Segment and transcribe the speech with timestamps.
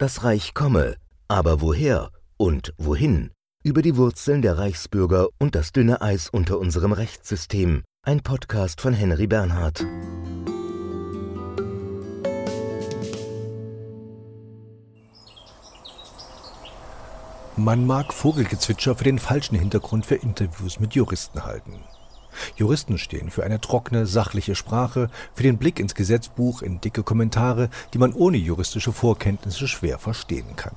[0.00, 0.94] Das Reich komme,
[1.26, 3.32] aber woher und wohin?
[3.64, 7.82] Über die Wurzeln der Reichsbürger und das dünne Eis unter unserem Rechtssystem.
[8.06, 9.84] Ein Podcast von Henry Bernhard.
[17.56, 21.82] Man mag Vogelgezwitscher für den falschen Hintergrund für Interviews mit Juristen halten.
[22.56, 27.70] Juristen stehen für eine trockene, sachliche Sprache, für den Blick ins Gesetzbuch, in dicke Kommentare,
[27.94, 30.74] die man ohne juristische Vorkenntnisse schwer verstehen kann.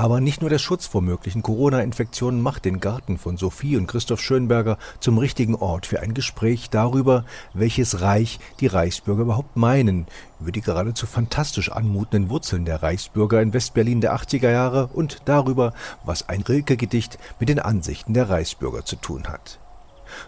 [0.00, 4.22] Aber nicht nur der Schutz vor möglichen Corona-Infektionen macht den Garten von Sophie und Christoph
[4.22, 10.06] Schönberger zum richtigen Ort für ein Gespräch darüber, welches Reich die Reichsbürger überhaupt meinen,
[10.40, 15.74] über die geradezu fantastisch anmutenden Wurzeln der Reichsbürger in Westberlin der 80er Jahre und darüber,
[16.02, 19.59] was ein Rilke-Gedicht mit den Ansichten der Reichsbürger zu tun hat.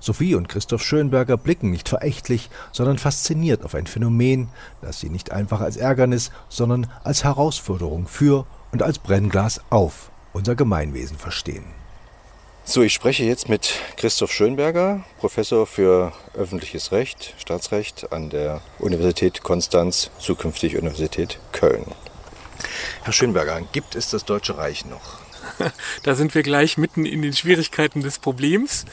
[0.01, 4.49] Sophie und Christoph Schönberger blicken nicht verächtlich, sondern fasziniert auf ein Phänomen,
[4.81, 10.55] das sie nicht einfach als Ärgernis, sondern als Herausforderung für und als Brennglas auf unser
[10.55, 11.65] Gemeinwesen verstehen.
[12.65, 19.43] So, ich spreche jetzt mit Christoph Schönberger, Professor für öffentliches Recht, Staatsrecht an der Universität
[19.43, 21.85] Konstanz, zukünftig Universität Köln.
[23.03, 25.19] Herr Schönberger, gibt es das Deutsche Reich noch?
[26.05, 28.85] Da sind wir gleich mitten in den Schwierigkeiten des Problems.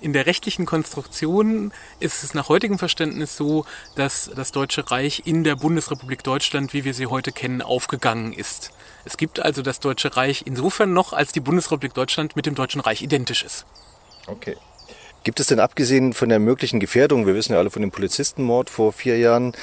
[0.00, 5.42] In der rechtlichen Konstruktion ist es nach heutigem Verständnis so, dass das Deutsche Reich in
[5.42, 8.72] der Bundesrepublik Deutschland, wie wir sie heute kennen, aufgegangen ist.
[9.06, 12.82] Es gibt also das Deutsche Reich insofern noch, als die Bundesrepublik Deutschland mit dem Deutschen
[12.82, 13.64] Reich identisch ist.
[14.26, 14.56] Okay.
[15.24, 18.70] Gibt es denn abgesehen von der möglichen Gefährdung, wir wissen ja alle von dem Polizistenmord
[18.70, 19.54] vor vier Jahren,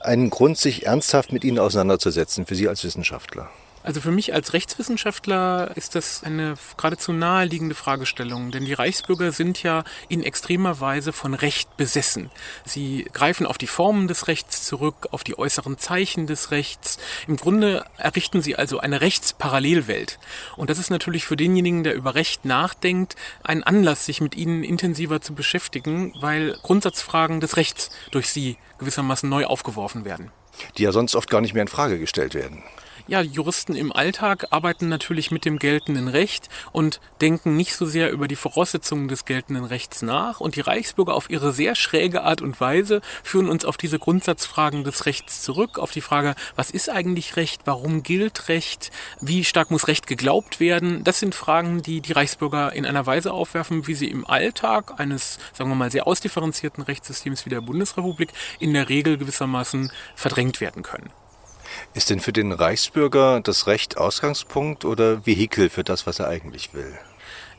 [0.00, 3.48] einen Grund, sich ernsthaft mit Ihnen auseinanderzusetzen, für Sie als Wissenschaftler?
[3.82, 9.62] Also für mich als Rechtswissenschaftler ist das eine geradezu naheliegende Fragestellung, denn die Reichsbürger sind
[9.62, 12.30] ja in extremer Weise von Recht besessen.
[12.64, 16.98] Sie greifen auf die Formen des Rechts zurück, auf die äußeren Zeichen des Rechts.
[17.26, 20.18] Im Grunde errichten sie also eine Rechtsparallelwelt.
[20.56, 24.62] Und das ist natürlich für denjenigen, der über Recht nachdenkt, ein Anlass, sich mit ihnen
[24.62, 30.30] intensiver zu beschäftigen, weil Grundsatzfragen des Rechts durch sie gewissermaßen neu aufgeworfen werden.
[30.78, 32.62] Die ja sonst oft gar nicht mehr in Frage gestellt werden.
[33.08, 38.12] Ja, Juristen im Alltag arbeiten natürlich mit dem geltenden Recht und denken nicht so sehr
[38.12, 40.38] über die Voraussetzungen des geltenden Rechts nach.
[40.38, 44.84] Und die Reichsbürger auf ihre sehr schräge Art und Weise führen uns auf diese Grundsatzfragen
[44.84, 49.72] des Rechts zurück, auf die Frage, was ist eigentlich Recht, warum gilt Recht, wie stark
[49.72, 51.02] muss Recht geglaubt werden.
[51.02, 55.38] Das sind Fragen, die die Reichsbürger in einer Weise aufwerfen, wie sie im Alltag eines,
[55.52, 58.30] sagen wir mal, sehr ausdifferenzierten Rechtssystems wie der Bundesrepublik
[58.60, 61.10] in der Regel gewissermaßen verdrängt werden können.
[61.94, 66.74] Ist denn für den Reichsbürger das Recht Ausgangspunkt oder Vehikel für das, was er eigentlich
[66.74, 66.98] will?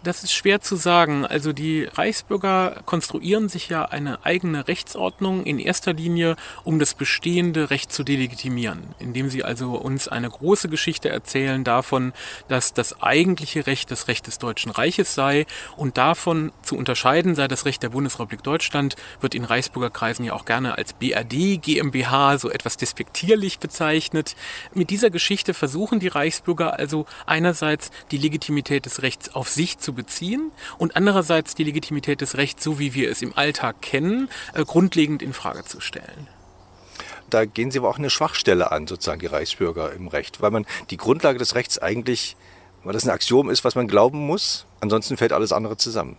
[0.03, 1.25] Das ist schwer zu sagen.
[1.25, 7.69] Also die Reichsbürger konstruieren sich ja eine eigene Rechtsordnung in erster Linie, um das bestehende
[7.69, 12.11] Recht zu delegitimieren, indem sie also uns eine große Geschichte erzählen davon,
[12.49, 15.45] dass das eigentliche Recht das Recht des Deutschen Reiches sei
[15.77, 20.43] und davon zu unterscheiden sei das Recht der Bundesrepublik Deutschland, wird in Reichsbürgerkreisen ja auch
[20.43, 24.35] gerne als BRD GmbH so etwas despektierlich bezeichnet.
[24.73, 29.92] Mit dieser Geschichte versuchen die Reichsbürger also einerseits die Legitimität des Rechts auf sich zu
[29.93, 34.63] beziehen und andererseits die Legitimität des Rechts, so wie wir es im Alltag kennen, äh,
[34.63, 36.27] grundlegend in Frage zu stellen
[37.33, 40.65] da gehen Sie aber auch eine Schwachstelle an, sozusagen die Reichsbürger im Recht, weil man
[40.91, 42.35] die Grundlage des Rechts eigentlich,
[42.83, 46.17] weil das ein Axiom ist, was man glauben muss, ansonsten fällt alles andere zusammen.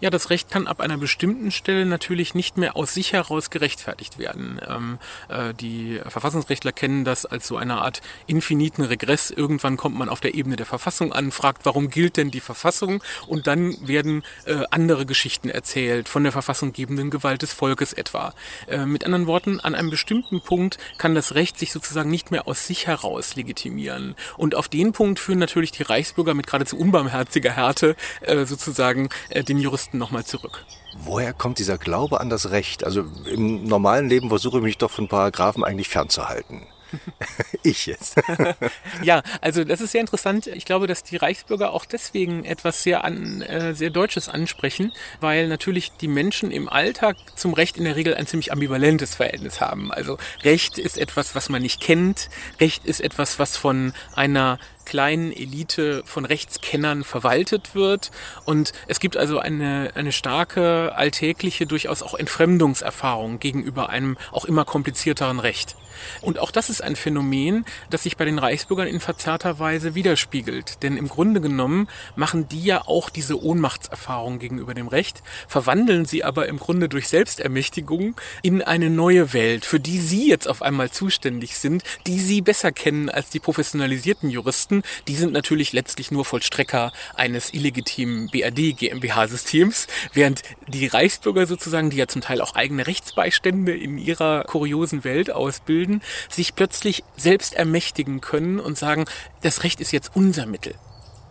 [0.00, 4.18] Ja, das Recht kann ab einer bestimmten Stelle natürlich nicht mehr aus sich heraus gerechtfertigt
[4.18, 4.58] werden.
[4.66, 9.30] Ähm, äh, die Verfassungsrechtler kennen das als so eine Art infiniten Regress.
[9.30, 13.02] Irgendwann kommt man auf der Ebene der Verfassung an, fragt, warum gilt denn die Verfassung?
[13.26, 18.32] Und dann werden äh, andere Geschichten erzählt, von der verfassunggebenden Gewalt des Volkes etwa.
[18.68, 22.48] Äh, mit anderen Worten, an einem bestimmten Punkt kann das Recht sich sozusagen nicht mehr
[22.48, 24.14] aus sich heraus legitimieren.
[24.38, 29.44] Und auf den Punkt führen natürlich die Reichsbürger mit geradezu unbarmherziger Härte äh, sozusagen äh,
[29.44, 30.64] den Juristen Texten nochmal zurück.
[30.96, 32.84] Woher kommt dieser Glaube an das Recht?
[32.84, 36.66] Also im normalen Leben versuche ich mich doch von Paragraphen eigentlich fernzuhalten.
[37.62, 38.16] ich jetzt.
[39.02, 40.48] ja, also das ist sehr interessant.
[40.48, 45.46] Ich glaube, dass die Reichsbürger auch deswegen etwas sehr an, äh, sehr Deutsches ansprechen, weil
[45.46, 49.92] natürlich die Menschen im Alltag zum Recht in der Regel ein ziemlich ambivalentes Verhältnis haben.
[49.92, 52.28] Also Recht ist etwas, was man nicht kennt.
[52.60, 54.58] Recht ist etwas, was von einer
[54.90, 58.10] kleinen Elite von Rechtskennern verwaltet wird.
[58.44, 64.64] Und es gibt also eine, eine starke alltägliche, durchaus auch Entfremdungserfahrung gegenüber einem auch immer
[64.64, 65.76] komplizierteren Recht.
[66.20, 70.82] Und auch das ist ein Phänomen, das sich bei den Reichsbürgern in verzerrter Weise widerspiegelt.
[70.82, 76.24] Denn im Grunde genommen machen die ja auch diese Ohnmachtserfahrung gegenüber dem Recht, verwandeln sie
[76.24, 80.90] aber im Grunde durch Selbstermächtigung in eine neue Welt, für die sie jetzt auf einmal
[80.90, 84.79] zuständig sind, die sie besser kennen als die professionalisierten Juristen.
[85.08, 91.96] Die sind natürlich letztlich nur Vollstrecker eines illegitimen BRD GmbH-Systems, während die Reichsbürger sozusagen, die
[91.96, 98.20] ja zum Teil auch eigene Rechtsbeistände in ihrer kuriosen Welt ausbilden, sich plötzlich selbst ermächtigen
[98.20, 99.04] können und sagen,
[99.42, 100.74] das Recht ist jetzt unser Mittel.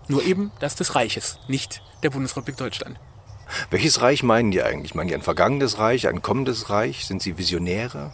[0.07, 2.99] Nur eben das des Reiches, nicht der Bundesrepublik Deutschland.
[3.69, 4.95] Welches Reich meinen die eigentlich?
[4.95, 7.05] Meinen die ein vergangenes Reich, ein kommendes Reich?
[7.05, 8.11] Sind sie Visionäre?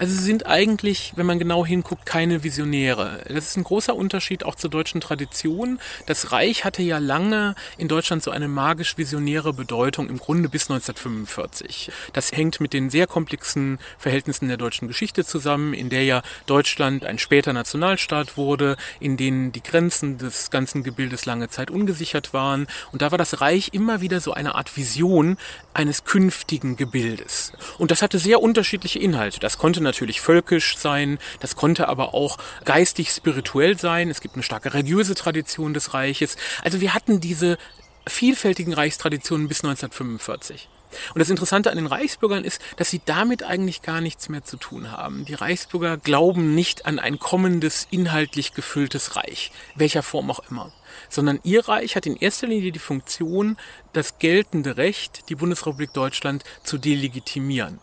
[0.00, 3.22] Also sie sind eigentlich, wenn man genau hinguckt, keine Visionäre.
[3.28, 5.78] Das ist ein großer Unterschied auch zur deutschen Tradition.
[6.06, 11.92] Das Reich hatte ja lange in Deutschland so eine magisch-visionäre Bedeutung, im Grunde bis 1945.
[12.14, 17.04] Das hängt mit den sehr komplexen Verhältnissen der deutschen Geschichte zusammen, in der ja Deutschland
[17.04, 22.68] ein später Nationalstaat wurde, in denen die Grenzen des ganzen Gebildes lange Zeit ungesichert waren.
[22.90, 25.36] Und da war das Reich immer wieder so eine Art Vision
[25.74, 27.52] eines künftigen Gebildes.
[27.76, 29.40] Und das hatte sehr unterschiedliche Inhalte.
[29.40, 34.10] Das konnte natürlich völkisch sein, das konnte aber auch geistig spirituell sein.
[34.10, 36.36] Es gibt eine starke religiöse Tradition des Reiches.
[36.62, 37.58] Also wir hatten diese
[38.06, 40.68] vielfältigen Reichstraditionen bis 1945.
[41.14, 44.56] Und das Interessante an den Reichsbürgern ist, dass sie damit eigentlich gar nichts mehr zu
[44.56, 45.24] tun haben.
[45.24, 50.72] Die Reichsbürger glauben nicht an ein kommendes, inhaltlich gefülltes Reich, welcher Form auch immer,
[51.08, 53.56] sondern ihr Reich hat in erster Linie die Funktion,
[53.92, 57.78] das geltende Recht, die Bundesrepublik Deutschland zu delegitimieren.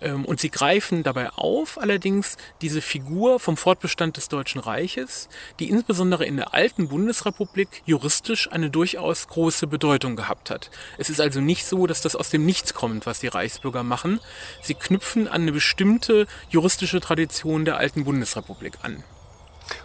[0.00, 5.68] Ähm, und sie greifen dabei auf allerdings diese Figur vom Fortbestand des Deutschen Reiches, die
[5.68, 10.70] insbesondere in der alten Bundesrepublik juristisch eine durchaus große Bedeutung gehabt hat.
[10.98, 14.20] Es ist also nicht so, dass das aus dem Nichts kommt, was die Reichsbürger machen.
[14.62, 19.02] Sie knüpfen an eine bestimmte juristische Tradition der alten Bundesrepublik an.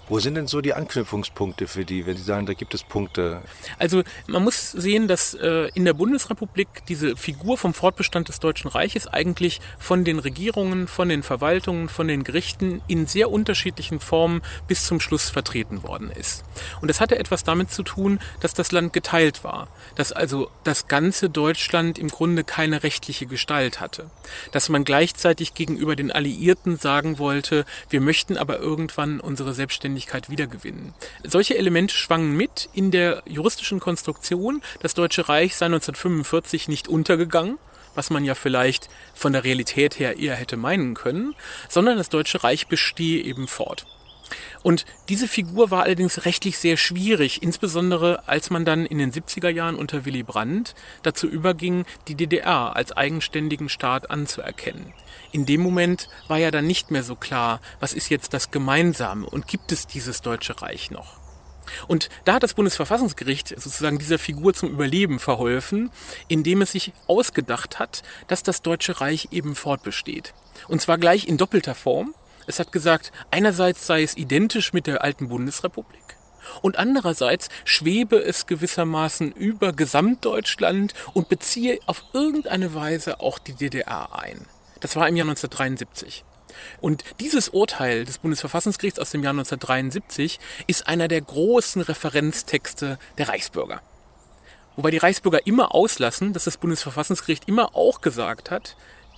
[0.07, 3.41] Wo sind denn so die Anknüpfungspunkte für die, wenn Sie sagen, da gibt es Punkte?
[3.79, 8.67] Also man muss sehen, dass äh, in der Bundesrepublik diese Figur vom Fortbestand des Deutschen
[8.67, 14.43] Reiches eigentlich von den Regierungen, von den Verwaltungen, von den Gerichten in sehr unterschiedlichen Formen
[14.67, 16.43] bis zum Schluss vertreten worden ist.
[16.81, 20.87] Und das hatte etwas damit zu tun, dass das Land geteilt war, dass also das
[20.87, 24.11] ganze Deutschland im Grunde keine rechtliche Gestalt hatte,
[24.51, 30.29] dass man gleichzeitig gegenüber den Alliierten sagen wollte, wir möchten aber irgendwann unsere Selbstständigkeit Selbstständigkeit
[30.29, 30.93] wiedergewinnen.
[31.23, 34.61] Solche Elemente schwangen mit in der juristischen Konstruktion.
[34.81, 37.57] Das Deutsche Reich sei 1945 nicht untergegangen,
[37.95, 41.33] was man ja vielleicht von der Realität her eher hätte meinen können,
[41.69, 43.85] sondern das Deutsche Reich bestehe eben fort.
[44.63, 49.49] Und diese Figur war allerdings rechtlich sehr schwierig, insbesondere als man dann in den 70er
[49.49, 54.93] Jahren unter Willy Brandt dazu überging, die DDR als eigenständigen Staat anzuerkennen
[55.35, 59.25] in dem Moment war ja dann nicht mehr so klar, was ist jetzt das Gemeinsame
[59.25, 61.17] und gibt es dieses Deutsche Reich noch?
[61.87, 65.91] Und da hat das Bundesverfassungsgericht sozusagen dieser Figur zum Überleben verholfen,
[66.29, 70.33] indem es sich ausgedacht hat, dass das Deutsche Reich eben fortbesteht.
[70.69, 72.15] Und zwar gleich in doppelter Form.
[72.47, 76.17] Es hat gesagt, einerseits sei es identisch mit der alten Bundesrepublik
[76.61, 84.17] und andererseits schwebe es gewissermaßen über Gesamtdeutschland und beziehe auf irgendeine Weise auch die DDR
[84.17, 84.45] ein.
[84.79, 86.23] Das war im Jahr 1973.
[86.79, 93.29] Und dieses Urteil des Bundesverfassungsgerichts aus dem Jahr 1973 ist einer der großen Referenztexte der
[93.29, 93.81] Reichsbürger.
[94.75, 98.75] Wobei die Reichsbürger immer auslassen, dass das Bundesverfassungsgericht immer auch gesagt hat,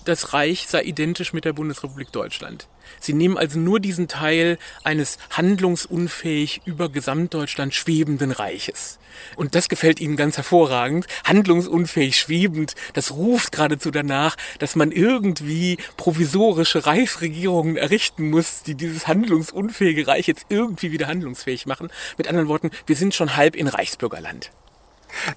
[0.08, 2.68] das Reich sei identisch mit der Bundesrepublik Deutschland.
[3.00, 9.00] Sie nehmen also nur diesen Teil eines handlungsunfähig über Gesamtdeutschland schwebenden Reiches.
[9.36, 11.08] Und das gefällt ihnen ganz hervorragend.
[11.26, 19.08] Handlungsunfähig schwebend, das ruft geradezu danach, dass man irgendwie provisorische Reichsregierungen errichten muss, die dieses
[19.08, 21.90] handlungsunfähige Reich jetzt irgendwie wieder handlungsfähig machen.
[22.18, 24.52] Mit anderen Worten, wir sind schon halb in Reichsbürgerland.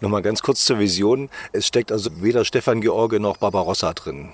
[0.01, 1.31] Nochmal ganz kurz zur Vision.
[1.53, 4.33] Es steckt also weder Stefan George noch Barbarossa drin.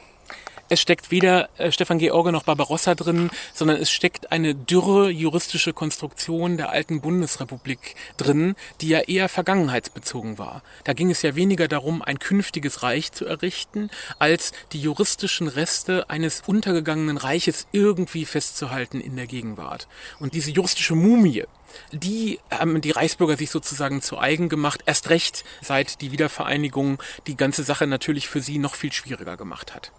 [0.68, 5.72] Es steckt weder äh, Stefan George noch Barbarossa drin, sondern es steckt eine dürre juristische
[5.72, 10.62] Konstruktion der alten Bundesrepublik drin, die ja eher vergangenheitsbezogen war.
[10.82, 16.10] Da ging es ja weniger darum, ein künftiges Reich zu errichten, als die juristischen Reste
[16.10, 19.86] eines untergegangenen Reiches irgendwie festzuhalten in der Gegenwart.
[20.18, 21.44] Und diese juristische Mumie,
[21.92, 27.36] die haben die Reichsbürger sich sozusagen zu eigen gemacht, erst recht seit die Wiedervereinigung die
[27.36, 29.92] ganze Sache natürlich für sie noch viel schwieriger gemacht hat.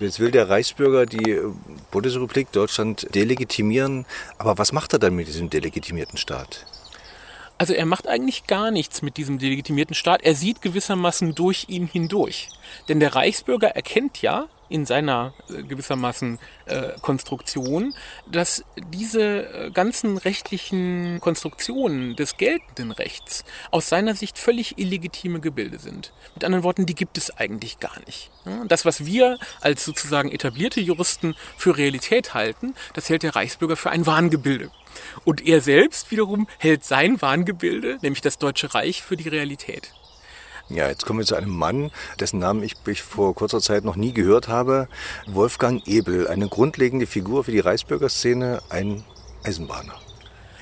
[0.00, 1.38] Jetzt will der Reichsbürger die
[1.90, 4.06] Bundesrepublik Deutschland delegitimieren.
[4.38, 6.64] Aber was macht er dann mit diesem delegitimierten Staat?
[7.58, 10.22] Also er macht eigentlich gar nichts mit diesem delegitimierten Staat.
[10.22, 12.48] Er sieht gewissermaßen durch ihn hindurch.
[12.88, 17.92] Denn der Reichsbürger erkennt ja, in seiner äh, gewissermaßen äh, Konstruktion,
[18.30, 25.78] dass diese äh, ganzen rechtlichen Konstruktionen des geltenden Rechts aus seiner Sicht völlig illegitime Gebilde
[25.78, 26.12] sind.
[26.34, 28.30] Mit anderen Worten, die gibt es eigentlich gar nicht.
[28.68, 33.90] Das, was wir als sozusagen etablierte Juristen für Realität halten, das hält der Reichsbürger für
[33.90, 34.70] ein Wahngebilde.
[35.24, 39.92] Und er selbst wiederum hält sein Wahngebilde, nämlich das Deutsche Reich, für die Realität.
[40.70, 43.96] Ja, jetzt kommen wir zu einem Mann, dessen Namen ich, ich vor kurzer Zeit noch
[43.96, 44.86] nie gehört habe.
[45.26, 49.02] Wolfgang Ebel, eine grundlegende Figur für die Reichsbürgerszene, ein
[49.42, 49.94] Eisenbahner.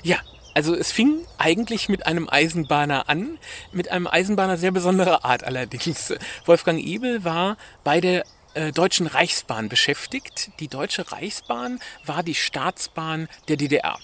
[0.02, 0.16] Ja,
[0.54, 3.38] also es fing eigentlich mit einem Eisenbahner an,
[3.70, 6.14] mit einem Eisenbahner sehr besonderer Art allerdings.
[6.46, 8.24] Wolfgang Ebel war bei der
[8.54, 10.50] äh, Deutschen Reichsbahn beschäftigt.
[10.58, 13.98] Die Deutsche Reichsbahn war die Staatsbahn der DDR.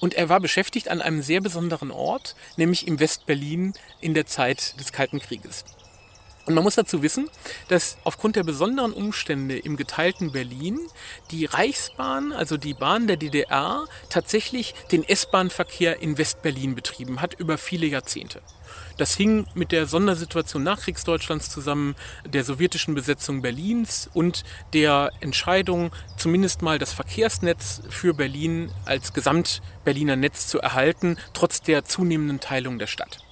[0.00, 4.78] Und er war beschäftigt an einem sehr besonderen Ort, nämlich im Westberlin in der Zeit
[4.80, 5.64] des Kalten Krieges.
[6.46, 7.28] Und man muss dazu wissen,
[7.68, 10.80] dass aufgrund der besonderen Umstände im geteilten Berlin
[11.30, 17.58] die Reichsbahn, also die Bahn der DDR, tatsächlich den S-Bahn-Verkehr in Westberlin betrieben hat über
[17.58, 18.40] viele Jahrzehnte.
[19.00, 26.60] Das hing mit der Sondersituation Nachkriegsdeutschlands zusammen, der sowjetischen Besetzung Berlins und der Entscheidung, zumindest
[26.60, 32.88] mal das Verkehrsnetz für Berlin als Gesamt-Berliner Netz zu erhalten, trotz der zunehmenden Teilung der
[32.88, 33.24] Stadt.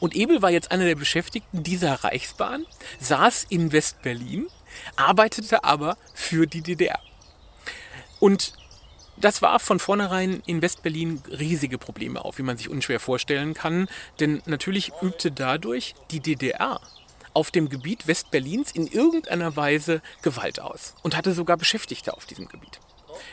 [0.00, 2.66] Und Ebel war jetzt einer der Beschäftigten dieser Reichsbahn,
[2.98, 4.48] saß in West-Berlin,
[4.96, 6.98] arbeitete aber für die DDR.
[8.18, 8.54] Und
[9.22, 13.88] das war von vornherein in Westberlin riesige Probleme auf, wie man sich unschwer vorstellen kann.
[14.20, 16.80] Denn natürlich übte dadurch die DDR
[17.32, 22.48] auf dem Gebiet Westberlins in irgendeiner Weise Gewalt aus und hatte sogar Beschäftigte auf diesem
[22.48, 22.80] Gebiet.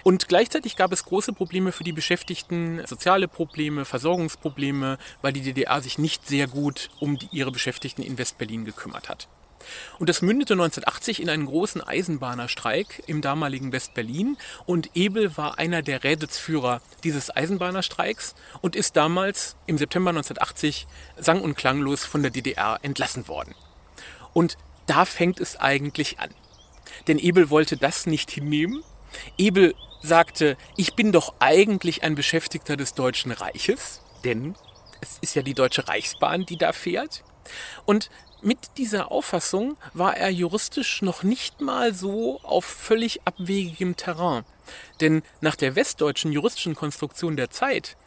[0.03, 5.81] Und gleichzeitig gab es große Probleme für die Beschäftigten, soziale Probleme, Versorgungsprobleme, weil die DDR
[5.81, 9.27] sich nicht sehr gut um die, ihre Beschäftigten in Westberlin gekümmert hat.
[9.99, 14.37] Und das mündete 1980 in einen großen Eisenbahnerstreik im damaligen West-Berlin.
[14.65, 20.87] Und Ebel war einer der Rädelsführer dieses Eisenbahnerstreiks und ist damals im September 1980
[21.17, 23.55] sang- und klanglos von der DDR entlassen worden.
[24.33, 26.29] Und da fängt es eigentlich an.
[27.07, 28.83] Denn Ebel wollte das nicht hinnehmen.
[29.37, 34.55] Ebel sagte, ich bin doch eigentlich ein Beschäftigter des Deutschen Reiches, denn
[35.01, 37.23] es ist ja die Deutsche Reichsbahn, die da fährt.
[37.85, 38.09] Und
[38.41, 44.45] mit dieser Auffassung war er juristisch noch nicht mal so auf völlig abwegigem Terrain.
[45.01, 47.97] Denn nach der westdeutschen juristischen Konstruktion der Zeit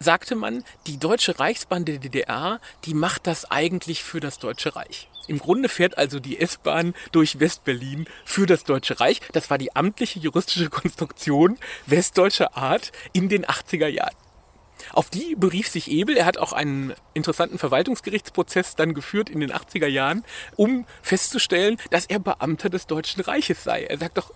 [0.00, 5.08] sagte man, die Deutsche Reichsbahn der DDR, die macht das eigentlich für das Deutsche Reich.
[5.26, 9.20] Im Grunde fährt also die S-Bahn durch Westberlin für das Deutsche Reich.
[9.32, 14.16] Das war die amtliche juristische Konstruktion westdeutscher Art in den 80er Jahren.
[14.98, 16.16] Auf die berief sich Ebel.
[16.16, 20.24] Er hat auch einen interessanten Verwaltungsgerichtsprozess dann geführt in den 80er Jahren,
[20.56, 23.84] um festzustellen, dass er Beamter des Deutschen Reiches sei.
[23.84, 24.32] Er sagt doch,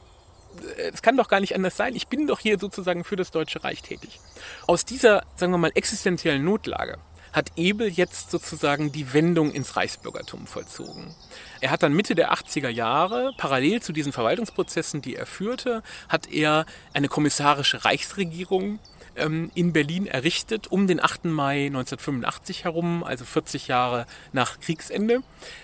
[0.92, 1.96] es kann doch gar nicht anders sein.
[1.96, 4.20] Ich bin doch hier sozusagen für das Deutsche Reich tätig.
[4.68, 6.98] Aus dieser, sagen wir mal, existenziellen Notlage
[7.32, 11.12] hat Ebel jetzt sozusagen die Wendung ins Reichsbürgertum vollzogen.
[11.60, 16.30] Er hat dann Mitte der 80er Jahre, parallel zu diesen Verwaltungsprozessen, die er führte, hat
[16.30, 18.78] er eine kommissarische Reichsregierung
[19.14, 21.26] in Berlin errichtet, um den 8.
[21.26, 25.22] Mai 1985 herum, also 40 Jahre nach Kriegsende,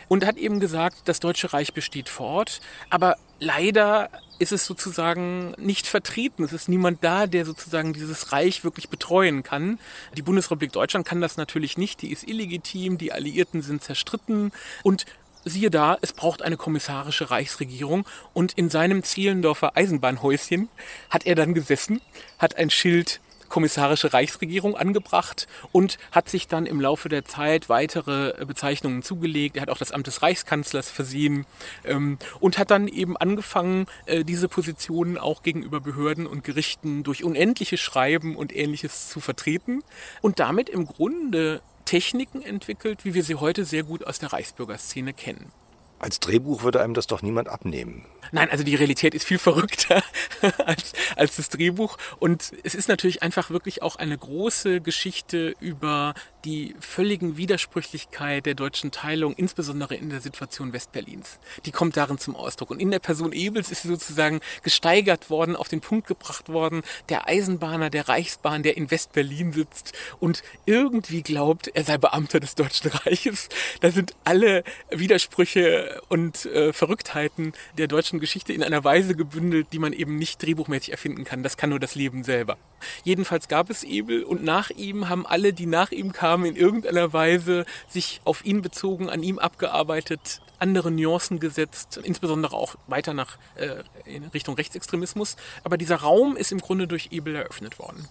[0.08, 5.86] und hat eben gesagt, das Deutsche Reich besteht fort, aber leider ist es sozusagen nicht
[5.86, 6.44] vertreten.
[6.44, 9.78] Es ist niemand da, der sozusagen dieses Reich wirklich betreuen kann.
[10.16, 12.02] Die Bundesrepublik Deutschland kann das natürlich nicht.
[12.02, 14.52] Die ist illegitim, die Alliierten sind zerstritten
[14.82, 15.06] und
[15.44, 20.68] siehe da, es braucht eine kommissarische Reichsregierung und in seinem Zielendorfer Eisenbahnhäuschen
[21.10, 22.00] hat er dann gesessen,
[22.38, 28.44] hat ein Schild kommissarische Reichsregierung angebracht und hat sich dann im Laufe der Zeit weitere
[28.44, 29.56] Bezeichnungen zugelegt.
[29.56, 31.46] Er hat auch das Amt des Reichskanzlers versehen
[31.84, 37.24] ähm, und hat dann eben angefangen, äh, diese Positionen auch gegenüber Behörden und Gerichten durch
[37.24, 39.82] unendliche Schreiben und ähnliches zu vertreten
[40.20, 45.14] und damit im Grunde Techniken entwickelt, wie wir sie heute sehr gut aus der Reichsbürgerszene
[45.14, 45.50] kennen.
[45.98, 48.04] Als Drehbuch würde einem das doch niemand abnehmen.
[48.30, 50.02] Nein, also die Realität ist viel verrückter
[50.64, 51.96] als, als das Drehbuch.
[52.18, 56.14] Und es ist natürlich einfach wirklich auch eine große Geschichte über
[56.44, 61.38] die völligen Widersprüchlichkeit der deutschen Teilung, insbesondere in der Situation Westberlins.
[61.64, 62.70] Die kommt darin zum Ausdruck.
[62.70, 66.82] Und in der Person Ebels ist sie sozusagen gesteigert worden, auf den Punkt gebracht worden,
[67.08, 72.54] der Eisenbahner der Reichsbahn, der in Westberlin sitzt und irgendwie glaubt, er sei Beamter des
[72.54, 73.48] Deutschen Reiches.
[73.80, 79.78] Da sind alle Widersprüche und äh, Verrücktheiten der deutschen Geschichte in einer Weise gebündelt, die
[79.78, 81.42] man eben nicht drehbuchmäßig erfinden kann.
[81.42, 82.56] Das kann nur das Leben selber.
[83.04, 86.56] Jedenfalls gab es Ebel und nach ihm haben alle, die nach ihm kamen, haben in
[86.56, 93.12] irgendeiner Weise sich auf ihn bezogen, an ihm abgearbeitet, andere Nuancen gesetzt, insbesondere auch weiter
[93.12, 95.36] nach äh, in Richtung Rechtsextremismus.
[95.64, 98.08] Aber dieser Raum ist im Grunde durch Ebel eröffnet worden.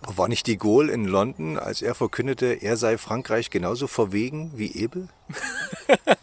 [0.00, 4.72] War nicht de Gaulle in London, als er verkündete, er sei Frankreich genauso verwegen wie
[4.72, 5.08] Ebel?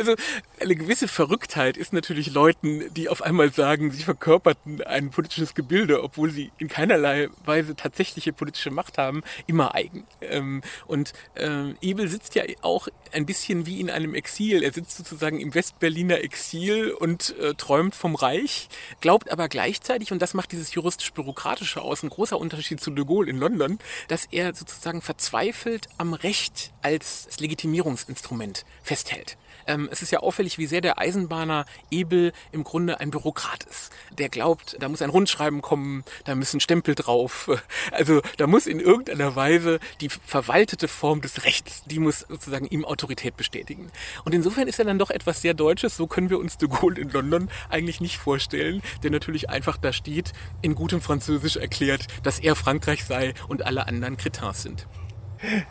[0.00, 0.14] Also
[0.58, 6.02] eine gewisse Verrücktheit ist natürlich Leuten, die auf einmal sagen, sie verkörperten ein politisches Gebilde,
[6.02, 10.06] obwohl sie in keinerlei Weise tatsächliche politische Macht haben, immer eigen.
[10.22, 14.62] Ähm, und ähm, Ebel sitzt ja auch ein bisschen wie in einem Exil.
[14.62, 18.70] Er sitzt sozusagen im Westberliner Exil und äh, träumt vom Reich,
[19.02, 23.28] glaubt aber gleichzeitig, und das macht dieses juristisch-bürokratische aus, ein großer Unterschied zu de Gaulle
[23.28, 23.78] in London,
[24.08, 29.36] dass er sozusagen verzweifelt am Recht als Legitimierungsinstrument festhält.
[29.66, 33.90] Ähm, es ist ja auffällig, wie sehr der Eisenbahner Ebel im Grunde ein Bürokrat ist.
[34.16, 37.50] Der glaubt, da muss ein Rundschreiben kommen, da müssen Stempel drauf.
[37.92, 42.84] Also da muss in irgendeiner Weise die verwaltete Form des Rechts, die muss sozusagen ihm
[42.84, 43.90] Autorität bestätigen.
[44.24, 45.96] Und insofern ist er dann doch etwas sehr Deutsches.
[45.96, 49.92] So können wir uns de Gaulle in London eigentlich nicht vorstellen, der natürlich einfach da
[49.92, 54.86] steht, in gutem Französisch erklärt, dass er Frankreich sei und alle anderen Cretins sind.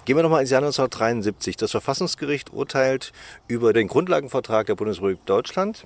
[0.06, 1.56] Gehen wir nochmal ins Jahr 1973.
[1.56, 3.12] Das Verfassungsgericht urteilt
[3.48, 5.86] über den Grundlagenvertrag der Bundesrepublik Deutschland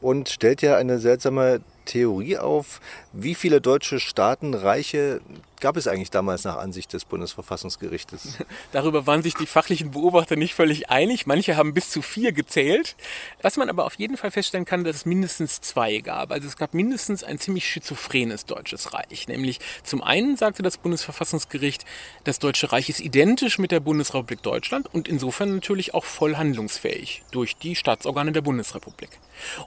[0.00, 2.80] und stellt ja eine seltsame Theorie auf,
[3.12, 5.20] wie viele deutsche Staatenreiche
[5.60, 8.38] gab es eigentlich damals nach Ansicht des Bundesverfassungsgerichtes?
[8.72, 11.26] Darüber waren sich die fachlichen Beobachter nicht völlig einig.
[11.26, 12.96] Manche haben bis zu vier gezählt.
[13.42, 16.32] Was man aber auf jeden Fall feststellen kann, dass es mindestens zwei gab.
[16.32, 19.28] Also es gab mindestens ein ziemlich schizophrenes deutsches Reich.
[19.28, 21.84] Nämlich zum einen sagte das Bundesverfassungsgericht,
[22.24, 27.22] das Deutsche Reich ist identisch mit der Bundesrepublik Deutschland und insofern natürlich auch voll handlungsfähig
[27.32, 29.10] durch die Staatsorgane der Bundesrepublik.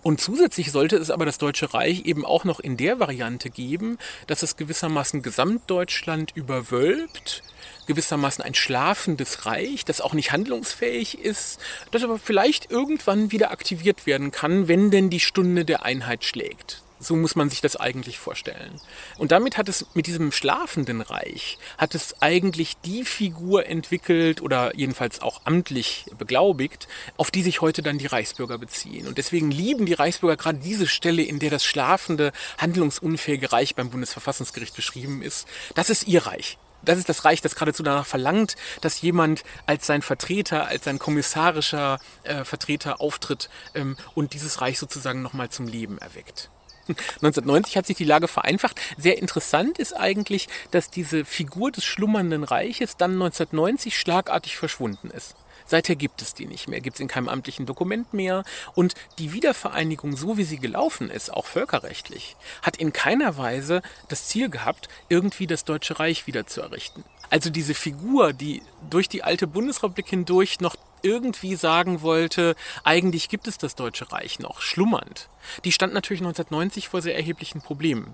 [0.02, 3.98] Und zusätzlich sollte es aber das Deutsche Reich eben auch noch in der Variante geben,
[4.28, 7.44] dass es gewissermaßen Gesamtdeutschland überwölbt,
[7.88, 11.60] gewissermaßen ein schlafendes Reich, das auch nicht handlungsfähig ist,
[11.92, 16.83] das aber vielleicht irgendwann wieder aktiviert werden kann, wenn denn die Stunde der Einheit schlägt.
[17.04, 18.80] So muss man sich das eigentlich vorstellen.
[19.18, 24.76] Und damit hat es mit diesem schlafenden Reich, hat es eigentlich die Figur entwickelt oder
[24.76, 29.08] jedenfalls auch amtlich beglaubigt, auf die sich heute dann die Reichsbürger beziehen.
[29.08, 33.90] Und deswegen lieben die Reichsbürger gerade diese Stelle, in der das schlafende, handlungsunfähige Reich beim
[33.90, 35.48] Bundesverfassungsgericht beschrieben ist.
[35.76, 39.88] Das ist ihr Reich das ist das Reich, das geradezu danach verlangt, dass jemand als
[39.88, 45.68] sein Vertreter, als sein kommissarischer äh, Vertreter auftritt ähm, und dieses Reich sozusagen nochmal zum
[45.68, 46.50] Leben erweckt.
[46.88, 48.80] 1990 hat sich die Lage vereinfacht.
[48.98, 55.36] Sehr interessant ist eigentlich, dass diese Figur des schlummernden Reiches dann 1990 schlagartig verschwunden ist.
[55.66, 58.44] Seither gibt es die nicht mehr, gibt es in keinem amtlichen Dokument mehr.
[58.76, 64.28] Und die Wiedervereinigung, so wie sie gelaufen ist, auch völkerrechtlich, hat in keiner Weise das
[64.28, 67.04] Ziel gehabt, irgendwie das Deutsche Reich wieder zu errichten.
[67.30, 73.48] Also diese Figur, die durch die alte Bundesrepublik hindurch noch irgendwie sagen wollte, eigentlich gibt
[73.48, 75.30] es das Deutsche Reich noch, schlummernd.
[75.66, 78.14] Die stand natürlich 1990 vor sehr erheblichen Problemen.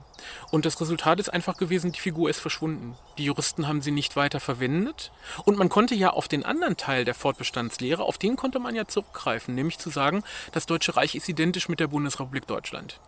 [0.52, 2.96] Und das Resultat ist einfach gewesen, die Figur ist verschwunden.
[3.18, 5.12] Die Juristen haben sie nicht weiter verwendet.
[5.46, 8.88] Und man konnte ja auf den anderen Teil der Fortbestandslehre, auf den konnte man ja
[8.88, 13.00] zurückgreifen, nämlich zu sagen, das Deutsche Reich ist identisch mit der Bundesrepublik Deutschland.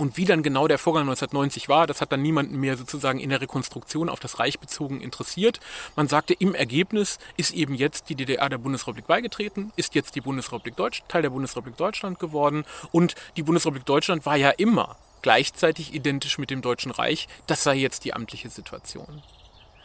[0.00, 3.28] Und wie dann genau der Vorgang 1990 war, das hat dann niemanden mehr sozusagen in
[3.28, 5.60] der Rekonstruktion auf das Reich bezogen interessiert.
[5.94, 10.22] Man sagte, im Ergebnis ist eben jetzt die DDR der Bundesrepublik beigetreten, ist jetzt die
[10.22, 15.92] Bundesrepublik Deutsch, Teil der Bundesrepublik Deutschland geworden und die Bundesrepublik Deutschland war ja immer gleichzeitig
[15.92, 17.28] identisch mit dem Deutschen Reich.
[17.46, 19.22] Das sei jetzt die amtliche Situation.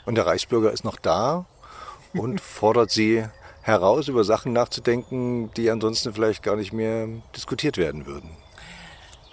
[0.05, 1.45] Und der Reichsbürger ist noch da
[2.13, 3.25] und fordert sie
[3.63, 8.44] heraus, über Sachen nachzudenken, die ansonsten vielleicht gar nicht mehr diskutiert werden würden.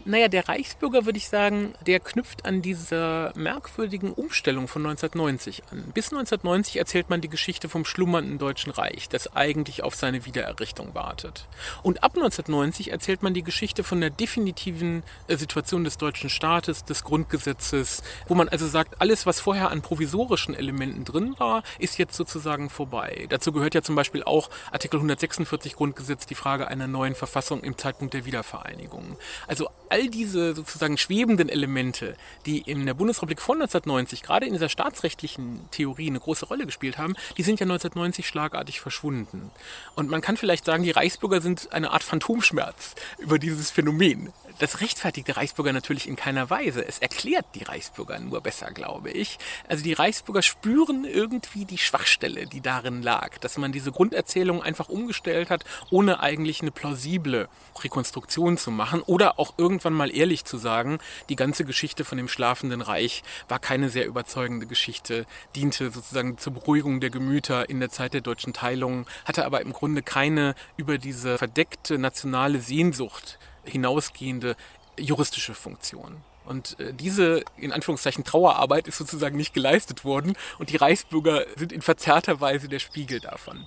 [0.05, 5.93] Naja, der Reichsbürger, würde ich sagen, der knüpft an dieser merkwürdigen Umstellung von 1990 an.
[5.95, 10.95] Bis 1990 erzählt man die Geschichte vom schlummernden Deutschen Reich, das eigentlich auf seine Wiedererrichtung
[10.95, 11.47] wartet.
[11.83, 16.85] Und ab 1990 erzählt man die Geschichte von der definitiven äh, Situation des deutschen Staates,
[16.85, 21.99] des Grundgesetzes, wo man also sagt, alles, was vorher an provisorischen Elementen drin war, ist
[21.99, 23.27] jetzt sozusagen vorbei.
[23.29, 27.79] Dazu gehört ja zum Beispiel auch Artikel 146 Grundgesetz die Frage einer neuen Verfassung im
[27.79, 29.17] Zeitpunkt der Wiedervereinigung.
[29.47, 34.70] Also all diese sozusagen schwebenden Elemente, die in der Bundesrepublik von 1990 gerade in dieser
[34.70, 39.50] staatsrechtlichen Theorie eine große Rolle gespielt haben, die sind ja 1990 schlagartig verschwunden.
[39.94, 44.33] Und man kann vielleicht sagen, die Reichsbürger sind eine Art Phantomschmerz über dieses Phänomen.
[44.62, 46.87] Das rechtfertigt die Reichsbürger natürlich in keiner Weise.
[46.87, 49.40] Es erklärt die Reichsbürger nur besser, glaube ich.
[49.68, 54.88] Also die Reichsbürger spüren irgendwie die Schwachstelle, die darin lag, dass man diese Grunderzählung einfach
[54.88, 57.48] umgestellt hat, ohne eigentlich eine plausible
[57.83, 62.29] Rekonstruktion zu machen oder auch irgendwann mal ehrlich zu sagen, die ganze Geschichte von dem
[62.29, 67.90] schlafenden Reich war keine sehr überzeugende Geschichte, diente sozusagen zur Beruhigung der Gemüter in der
[67.90, 74.57] Zeit der deutschen Teilung, hatte aber im Grunde keine über diese verdeckte nationale Sehnsucht hinausgehende
[74.98, 76.16] juristische Funktion.
[76.44, 81.72] Und äh, diese, in Anführungszeichen, Trauerarbeit ist sozusagen nicht geleistet worden und die Reichsbürger sind
[81.72, 83.66] in verzerrter Weise der Spiegel davon.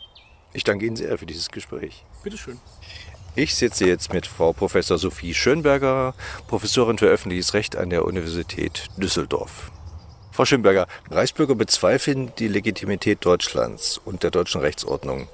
[0.53, 2.03] Ich danke Ihnen sehr für dieses Gespräch.
[2.23, 2.59] Bitteschön.
[3.37, 6.13] Ich sitze jetzt mit Frau Professor Sophie Schönberger,
[6.47, 9.71] Professorin für öffentliches Recht an der Universität Düsseldorf.
[10.31, 15.27] Frau Schönberger, Reichsbürger bezweifeln die Legitimität Deutschlands und der deutschen Rechtsordnung.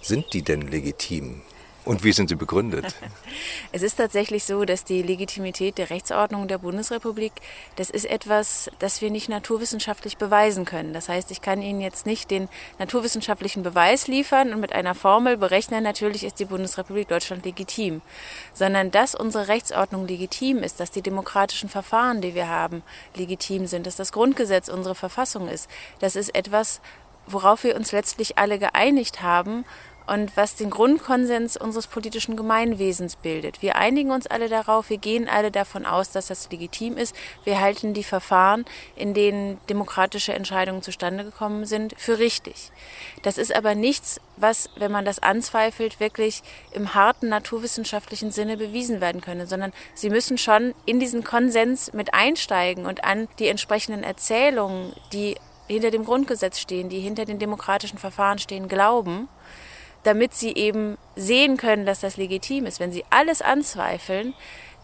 [0.00, 1.42] Sind die denn legitim?
[1.84, 2.94] Und wie sind sie begründet?
[3.72, 7.32] Es ist tatsächlich so, dass die Legitimität der Rechtsordnung der Bundesrepublik,
[7.74, 10.92] das ist etwas, das wir nicht naturwissenschaftlich beweisen können.
[10.92, 15.36] Das heißt, ich kann Ihnen jetzt nicht den naturwissenschaftlichen Beweis liefern und mit einer Formel
[15.36, 18.00] berechnen, natürlich ist die Bundesrepublik Deutschland legitim,
[18.52, 22.84] sondern dass unsere Rechtsordnung legitim ist, dass die demokratischen Verfahren, die wir haben,
[23.16, 25.68] legitim sind, dass das Grundgesetz unsere Verfassung ist.
[25.98, 26.80] Das ist etwas,
[27.26, 29.64] worauf wir uns letztlich alle geeinigt haben
[30.06, 33.62] und was den Grundkonsens unseres politischen Gemeinwesens bildet.
[33.62, 37.16] Wir einigen uns alle darauf, wir gehen alle davon aus, dass das legitim ist.
[37.44, 38.64] Wir halten die Verfahren,
[38.96, 42.70] in denen demokratische Entscheidungen zustande gekommen sind, für richtig.
[43.22, 49.00] Das ist aber nichts, was, wenn man das anzweifelt, wirklich im harten naturwissenschaftlichen Sinne bewiesen
[49.00, 54.02] werden könne, sondern sie müssen schon in diesen Konsens mit einsteigen und an die entsprechenden
[54.02, 55.36] Erzählungen, die
[55.66, 59.28] hinter dem Grundgesetz stehen, die hinter den demokratischen Verfahren stehen, glauben
[60.04, 62.78] damit sie eben sehen können, dass das legitim ist.
[62.78, 64.34] Wenn sie alles anzweifeln,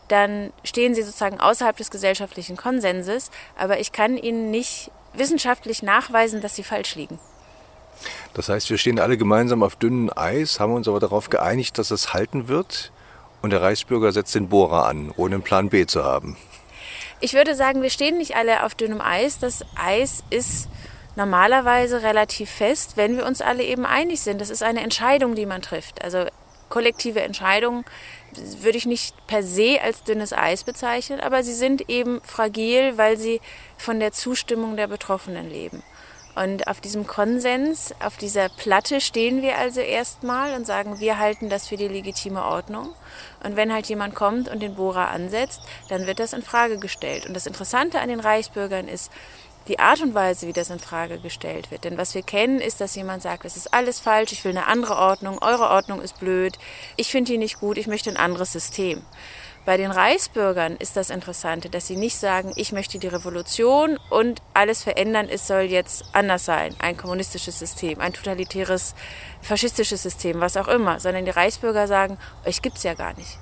[0.09, 6.41] dann stehen sie sozusagen außerhalb des gesellschaftlichen Konsenses, aber ich kann ihnen nicht wissenschaftlich nachweisen,
[6.41, 7.19] dass sie falsch liegen.
[8.35, 11.91] Das heißt, wir stehen alle gemeinsam auf dünnem Eis, haben uns aber darauf geeinigt, dass
[11.91, 12.93] es halten wird
[13.43, 16.37] und der Reichsbürger setzt den Bohrer an, ohne einen Plan B zu haben.
[17.21, 19.39] Ich würde sagen, wir stehen nicht alle auf dünnem Eis.
[19.39, 20.69] Das Eis ist
[21.21, 24.41] normalerweise relativ fest, wenn wir uns alle eben einig sind.
[24.41, 26.03] Das ist eine Entscheidung, die man trifft.
[26.03, 26.25] Also
[26.71, 27.85] kollektive Entscheidungen
[28.61, 33.19] würde ich nicht per se als dünnes Eis bezeichnen, aber sie sind eben fragil, weil
[33.19, 33.43] sie
[33.77, 35.83] von der Zustimmung der Betroffenen leben.
[36.37, 41.51] Und auf diesem Konsens, auf dieser Platte stehen wir also erstmal und sagen, wir halten
[41.51, 42.95] das für die legitime Ordnung.
[43.43, 47.27] Und wenn halt jemand kommt und den Bohrer ansetzt, dann wird das in Frage gestellt.
[47.27, 49.11] Und das Interessante an den Reichsbürgern ist,
[49.69, 51.85] die Art und Weise, wie das in Frage gestellt wird.
[51.85, 54.67] Denn was wir kennen, ist, dass jemand sagt, es ist alles falsch, ich will eine
[54.67, 56.59] andere Ordnung, eure Ordnung ist blöd,
[56.97, 59.03] ich finde die nicht gut, ich möchte ein anderes System.
[59.67, 64.41] Bei den Reichsbürgern ist das Interessante, dass sie nicht sagen, ich möchte die Revolution und
[64.55, 68.95] alles verändern, es soll jetzt anders sein, ein kommunistisches System, ein totalitäres,
[69.43, 73.39] faschistisches System, was auch immer, sondern die Reichsbürger sagen, euch gibt es ja gar nicht.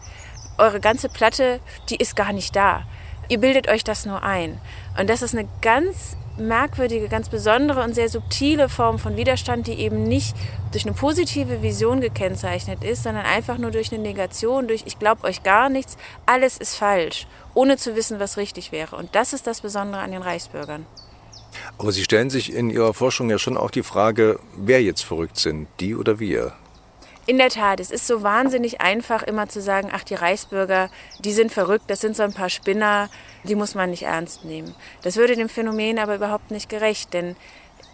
[0.59, 2.83] Eure ganze Platte, die ist gar nicht da.
[3.28, 4.61] Ihr bildet euch das nur ein.
[4.99, 9.75] Und das ist eine ganz merkwürdige, ganz besondere und sehr subtile Form von Widerstand, die
[9.75, 10.37] eben nicht
[10.73, 15.25] durch eine positive Vision gekennzeichnet ist, sondern einfach nur durch eine Negation, durch ich glaube
[15.25, 18.97] euch gar nichts, alles ist falsch, ohne zu wissen, was richtig wäre.
[18.97, 20.87] Und das ist das Besondere an den Reichsbürgern.
[21.79, 25.39] Aber Sie stellen sich in Ihrer Forschung ja schon auch die Frage, wer jetzt verrückt
[25.39, 26.55] sind, die oder wir?
[27.29, 30.88] In der Tat, es ist so wahnsinnig einfach, immer zu sagen, ach, die Reichsbürger,
[31.19, 33.11] die sind verrückt, das sind so ein paar Spinner,
[33.45, 34.75] die muss man nicht ernst nehmen.
[35.03, 37.37] Das würde dem Phänomen aber überhaupt nicht gerecht, denn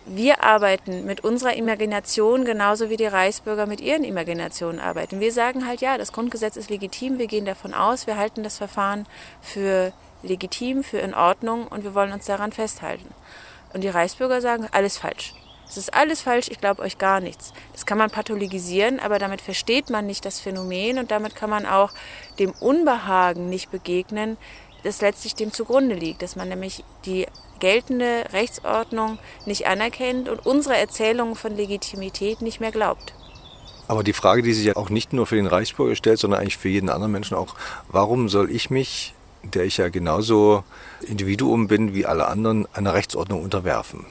[0.07, 5.19] wir arbeiten mit unserer Imagination genauso wie die Reichsbürger mit ihren Imaginationen arbeiten.
[5.19, 8.59] Wir sagen halt, ja, das Grundgesetz ist legitim, wir gehen davon aus, wir halten das
[8.59, 9.05] Verfahren
[9.43, 9.93] für
[10.23, 13.13] legitim, für in Ordnung und wir wollen uns daran festhalten.
[13.73, 15.35] Und die Reichsbürger sagen, alles falsch.
[15.69, 17.53] Es ist alles falsch, ich glaube euch gar nichts.
[17.73, 21.67] Das kann man pathologisieren, aber damit versteht man nicht das Phänomen und damit kann man
[21.67, 21.93] auch
[22.39, 24.37] dem Unbehagen nicht begegnen,
[24.83, 27.27] das letztlich dem zugrunde liegt, dass man nämlich die
[27.59, 33.15] geltende Rechtsordnung nicht anerkennt und unsere Erzählung von Legitimität nicht mehr glaubt.
[33.89, 36.57] Aber die Frage, die sich ja auch nicht nur für den Reichsbürger stellt, sondern eigentlich
[36.57, 37.55] für jeden anderen Menschen auch,
[37.89, 40.65] warum soll ich mich, der ich ja genauso
[41.07, 44.07] Individuum bin wie alle anderen, einer Rechtsordnung unterwerfen?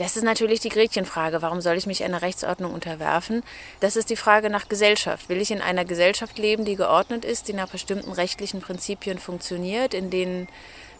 [0.00, 1.42] Das ist natürlich die Gretchenfrage.
[1.42, 3.42] Warum soll ich mich einer Rechtsordnung unterwerfen?
[3.80, 5.28] Das ist die Frage nach Gesellschaft.
[5.28, 9.92] Will ich in einer Gesellschaft leben, die geordnet ist, die nach bestimmten rechtlichen Prinzipien funktioniert,
[9.92, 10.48] in denen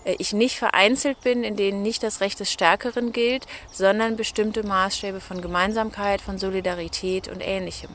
[0.04, 5.20] ich nicht vereinzelt bin, in denen nicht das Recht des Stärkeren gilt, sondern bestimmte Maßstäbe
[5.20, 7.90] von Gemeinsamkeit, von Solidarität und Ähnlichem.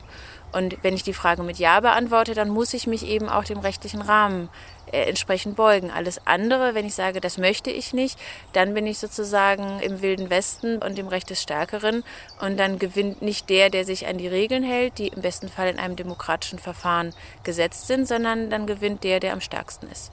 [0.52, 3.58] Und wenn ich die Frage mit Ja beantworte, dann muss ich mich eben auch dem
[3.58, 4.48] rechtlichen Rahmen
[4.90, 5.90] äh, entsprechend beugen.
[5.90, 8.18] Alles andere, wenn ich sage, das möchte ich nicht,
[8.52, 12.04] dann bin ich sozusagen im wilden Westen und im Recht des Stärkeren.
[12.40, 15.68] Und dann gewinnt nicht der, der sich an die Regeln hält, die im besten Fall
[15.68, 20.12] in einem demokratischen Verfahren gesetzt sind, sondern dann gewinnt der, der am stärksten ist.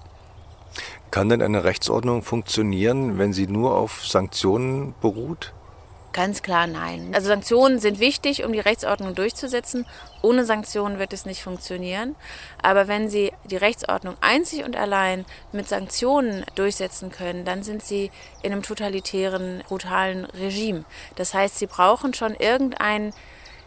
[1.11, 5.53] Kann denn eine Rechtsordnung funktionieren, wenn sie nur auf Sanktionen beruht?
[6.13, 7.09] Ganz klar nein.
[7.13, 9.87] Also Sanktionen sind wichtig, um die Rechtsordnung durchzusetzen.
[10.21, 12.15] Ohne Sanktionen wird es nicht funktionieren.
[12.61, 18.11] Aber wenn Sie die Rechtsordnung einzig und allein mit Sanktionen durchsetzen können, dann sind Sie
[18.43, 20.85] in einem totalitären, brutalen Regime.
[21.15, 23.11] Das heißt, Sie brauchen schon irgendein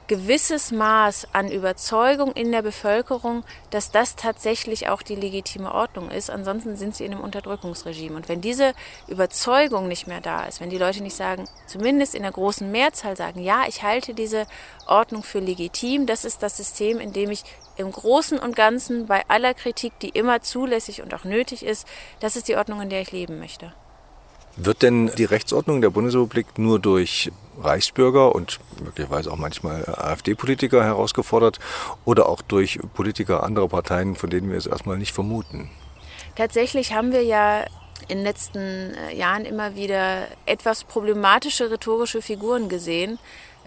[0.08, 6.30] gewisses Maß an Überzeugung in der Bevölkerung, dass das tatsächlich auch die legitime Ordnung ist.
[6.30, 8.16] Ansonsten sind sie in einem Unterdrückungsregime.
[8.16, 8.74] Und wenn diese
[9.08, 13.16] Überzeugung nicht mehr da ist, wenn die Leute nicht sagen, zumindest in der großen Mehrzahl
[13.16, 14.46] sagen, ja, ich halte diese
[14.86, 17.42] Ordnung für legitim, das ist das System, in dem ich
[17.76, 21.86] im Großen und Ganzen bei aller Kritik, die immer zulässig und auch nötig ist,
[22.20, 23.72] das ist die Ordnung, in der ich leben möchte.
[24.56, 31.58] Wird denn die Rechtsordnung der Bundesrepublik nur durch Reichsbürger und möglicherweise auch manchmal AfD-Politiker herausgefordert
[32.04, 35.70] oder auch durch Politiker anderer Parteien, von denen wir es erstmal nicht vermuten?
[36.36, 37.64] Tatsächlich haben wir ja
[38.08, 43.18] in den letzten äh, Jahren immer wieder etwas problematische rhetorische Figuren gesehen,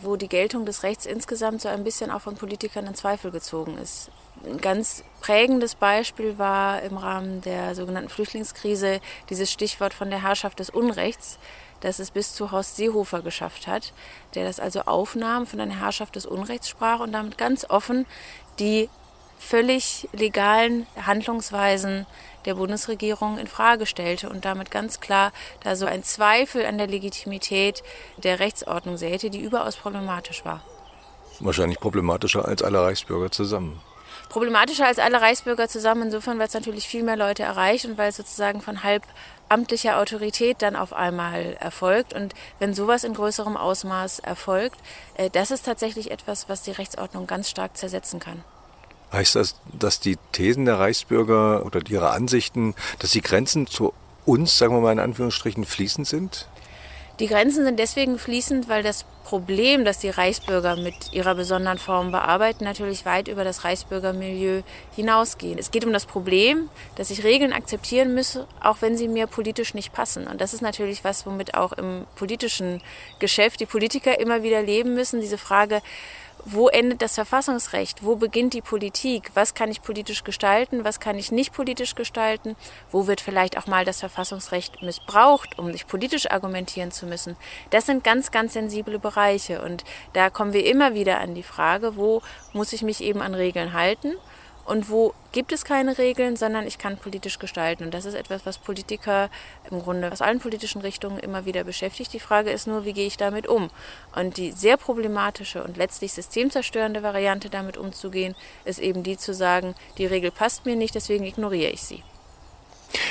[0.02, 3.78] wo die Geltung des Rechts insgesamt so ein bisschen auch von Politikern in Zweifel gezogen
[3.78, 4.12] ist.
[4.46, 10.60] Ein ganz prägendes Beispiel war im Rahmen der sogenannten Flüchtlingskrise dieses Stichwort von der Herrschaft
[10.60, 11.38] des Unrechts,
[11.82, 13.94] das es bis zu Horst Seehofer geschafft hat,
[14.36, 18.06] der das also aufnahm, von einer Herrschaft des Unrechts sprach und damit ganz offen
[18.60, 18.90] die
[19.40, 22.06] völlig legalen Handlungsweisen
[22.46, 25.32] der Bundesregierung in Frage stellte und damit ganz klar
[25.64, 27.84] da so ein Zweifel an der Legitimität
[28.18, 30.62] der Rechtsordnung säte, die überaus problematisch war.
[31.40, 33.82] Wahrscheinlich problematischer als alle Reichsbürger zusammen.
[34.30, 38.10] Problematischer als alle Reichsbürger zusammen, insofern, weil es natürlich viel mehr Leute erreicht und weil
[38.10, 39.04] es sozusagen von halb
[39.50, 42.14] amtlicher Autorität dann auf einmal erfolgt.
[42.14, 44.78] Und wenn sowas in größerem Ausmaß erfolgt,
[45.16, 48.44] äh, das ist tatsächlich etwas, was die Rechtsordnung ganz stark zersetzen kann.
[49.12, 53.94] Heißt das, dass die Thesen der Reichsbürger oder ihre Ansichten, dass die Grenzen zu
[54.26, 56.48] uns, sagen wir mal in Anführungsstrichen, fließend sind?
[57.20, 62.12] Die Grenzen sind deswegen fließend, weil das Problem, das die Reichsbürger mit ihrer besonderen Form
[62.12, 64.62] bearbeiten, natürlich weit über das Reichsbürgermilieu
[64.96, 65.60] hinausgehen.
[65.60, 69.74] Es geht um das Problem, dass ich Regeln akzeptieren müsse, auch wenn sie mir politisch
[69.74, 70.28] nicht passen.
[70.28, 72.82] Und das ist natürlich was, womit auch im politischen
[73.20, 75.20] Geschäft die Politiker immer wieder leben müssen.
[75.20, 75.82] Diese Frage,
[76.46, 78.04] wo endet das Verfassungsrecht?
[78.04, 79.32] Wo beginnt die Politik?
[79.34, 80.84] Was kann ich politisch gestalten?
[80.84, 82.56] Was kann ich nicht politisch gestalten?
[82.92, 87.36] Wo wird vielleicht auch mal das Verfassungsrecht missbraucht, um sich politisch argumentieren zu müssen?
[87.70, 89.62] Das sind ganz, ganz sensible Bereiche.
[89.62, 92.22] Und da kommen wir immer wieder an die Frage, wo
[92.54, 94.14] muss ich mich eben an Regeln halten?
[94.70, 97.86] Und wo gibt es keine Regeln, sondern ich kann politisch gestalten.
[97.86, 99.32] Und das ist etwas, was Politiker
[99.72, 102.14] im Grunde aus allen politischen Richtungen immer wieder beschäftigt.
[102.14, 103.72] Die Frage ist nur, wie gehe ich damit um?
[104.16, 109.74] Und die sehr problematische und letztlich systemzerstörende Variante, damit umzugehen, ist eben die zu sagen,
[109.98, 112.04] die Regel passt mir nicht, deswegen ignoriere ich sie.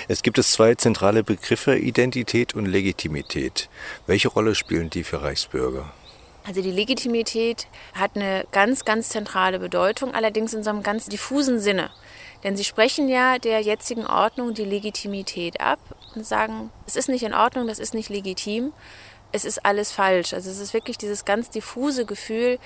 [0.06, 3.68] Es gibt es zwei zentrale Begriffe, Identität und Legitimität.
[4.06, 5.92] Welche Rolle spielen die für Reichsbürger?
[6.48, 11.60] Also die Legitimität hat eine ganz, ganz zentrale Bedeutung, allerdings in so einem ganz diffusen
[11.60, 11.90] Sinne.
[12.42, 15.78] Denn sie sprechen ja der jetzigen Ordnung die Legitimität ab
[16.14, 18.72] und sagen, es ist nicht in Ordnung, das ist nicht legitim,
[19.30, 20.32] es ist alles falsch.
[20.32, 22.58] Also es ist wirklich dieses ganz diffuse Gefühl,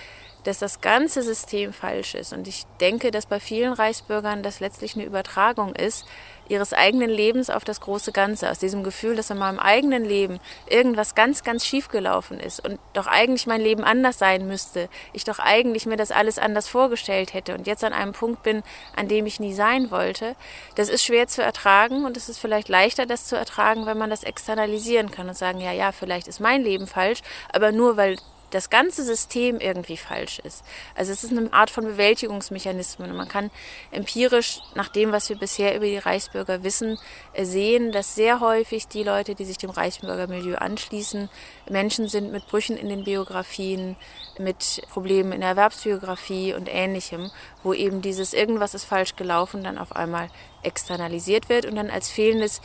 [0.44, 2.32] dass das ganze System falsch ist.
[2.32, 6.06] Und ich denke, dass bei vielen Reichsbürgern das letztlich eine Übertragung ist
[6.52, 8.50] ihres eigenen Lebens auf das große Ganze.
[8.50, 10.38] Aus diesem Gefühl, dass in meinem eigenen Leben
[10.68, 14.88] irgendwas ganz, ganz schief gelaufen ist und doch eigentlich mein Leben anders sein müsste.
[15.12, 18.62] Ich doch eigentlich mir das alles anders vorgestellt hätte und jetzt an einem Punkt bin,
[18.94, 20.36] an dem ich nie sein wollte.
[20.74, 24.10] Das ist schwer zu ertragen und es ist vielleicht leichter, das zu ertragen, wenn man
[24.10, 28.16] das externalisieren kann und sagen, ja, ja, vielleicht ist mein Leben falsch, aber nur weil
[28.52, 30.62] das ganze System irgendwie falsch ist.
[30.94, 33.16] Also es ist eine Art von Bewältigungsmechanismen.
[33.16, 33.50] Man kann
[33.90, 36.98] empirisch nach dem, was wir bisher über die Reichsbürger wissen,
[37.32, 41.30] äh, sehen, dass sehr häufig die Leute, die sich dem Reichsbürgermilieu anschließen,
[41.68, 43.96] Menschen sind mit Brüchen in den Biografien,
[44.38, 47.30] mit Problemen in der Erwerbsbiografie und ähnlichem,
[47.62, 50.28] wo eben dieses irgendwas ist falsch gelaufen dann auf einmal
[50.62, 52.60] externalisiert wird und dann als fehlendes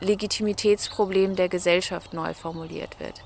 [0.00, 3.22] Legitimitätsproblem der Gesellschaft neu formuliert wird.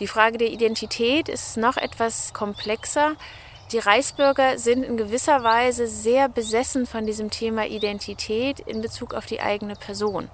[0.00, 3.14] Die Frage der Identität ist noch etwas komplexer.
[3.70, 9.26] Die Reichsbürger sind in gewisser Weise sehr besessen von diesem Thema Identität in Bezug auf
[9.26, 10.28] die eigene Person.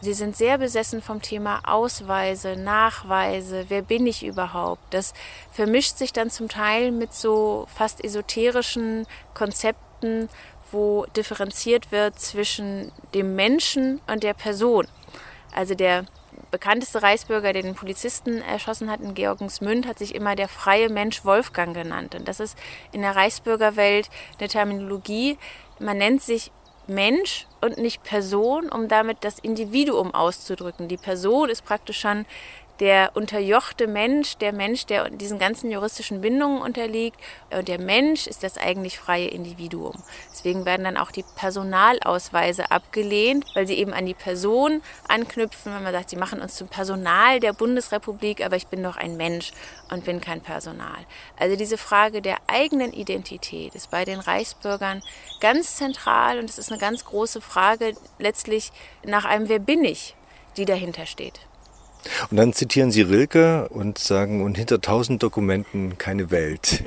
[0.00, 4.82] Sie sind sehr besessen vom Thema Ausweise, Nachweise, wer bin ich überhaupt?
[4.94, 5.12] Das
[5.52, 10.28] vermischt sich dann zum Teil mit so fast esoterischen Konzepten,
[10.70, 14.86] wo differenziert wird zwischen dem Menschen und der Person.
[15.52, 16.06] Also der
[16.50, 21.24] bekannteste Reichsbürger, der den Polizisten erschossen hat in Georgensmünd, hat sich immer der freie Mensch
[21.24, 22.14] Wolfgang genannt.
[22.14, 22.58] Und das ist
[22.92, 25.38] in der Reichsbürgerwelt eine Terminologie.
[25.78, 26.50] Man nennt sich
[26.86, 30.88] Mensch und nicht Person, um damit das Individuum auszudrücken.
[30.88, 32.26] Die Person ist praktisch schon
[32.80, 37.20] der unterjochte Mensch, der Mensch, der diesen ganzen juristischen Bindungen unterliegt.
[37.50, 40.02] Und der Mensch ist das eigentlich freie Individuum.
[40.32, 45.82] Deswegen werden dann auch die Personalausweise abgelehnt, weil sie eben an die Person anknüpfen, wenn
[45.82, 49.52] man sagt, sie machen uns zum Personal der Bundesrepublik, aber ich bin doch ein Mensch
[49.90, 51.04] und bin kein Personal.
[51.38, 55.02] Also diese Frage der eigenen Identität ist bei den Reichsbürgern
[55.40, 58.72] ganz zentral und es ist eine ganz große Frage letztlich
[59.04, 60.14] nach einem Wer bin ich,
[60.56, 61.49] die dahinter steht.
[62.30, 66.84] Und dann zitieren Sie Rilke und sagen, und hinter tausend Dokumenten keine Welt.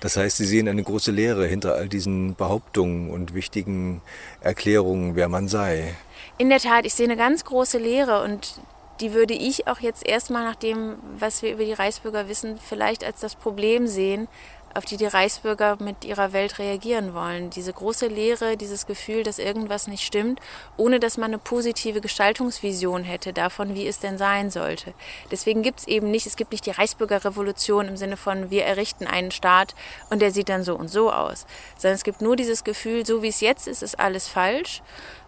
[0.00, 4.00] Das heißt, Sie sehen eine große Lehre hinter all diesen Behauptungen und wichtigen
[4.40, 5.94] Erklärungen, wer man sei.
[6.38, 8.60] In der Tat, ich sehe eine ganz große Lehre und
[9.00, 13.04] die würde ich auch jetzt erstmal nach dem, was wir über die Reichsbürger wissen, vielleicht
[13.04, 14.28] als das Problem sehen,
[14.74, 17.50] auf die die Reichsbürger mit ihrer Welt reagieren wollen.
[17.50, 20.40] Diese große Leere, dieses Gefühl, dass irgendwas nicht stimmt,
[20.76, 24.94] ohne dass man eine positive Gestaltungsvision hätte davon, wie es denn sein sollte.
[25.30, 29.06] Deswegen gibt es eben nicht, es gibt nicht die Reichsbürgerrevolution im Sinne von, wir errichten
[29.06, 29.74] einen Staat
[30.10, 33.22] und der sieht dann so und so aus, sondern es gibt nur dieses Gefühl, so
[33.22, 34.82] wie es jetzt ist, ist alles falsch.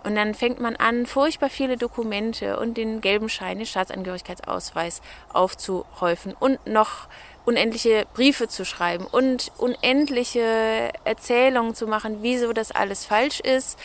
[0.05, 5.01] Und dann fängt man an, furchtbar viele Dokumente und den gelben Schein, den Staatsangehörigkeitsausweis
[5.33, 7.07] aufzuhäufen und noch
[7.45, 13.79] unendliche Briefe zu schreiben und unendliche Erzählungen zu machen, wieso das alles falsch ist,